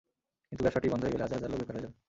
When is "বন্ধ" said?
0.91-1.01